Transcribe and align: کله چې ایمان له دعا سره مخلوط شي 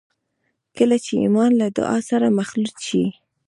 کله 0.77 0.97
چې 1.05 1.13
ایمان 1.23 1.51
له 1.61 1.67
دعا 1.77 1.97
سره 2.09 2.35
مخلوط 2.39 2.75
شي 2.87 3.03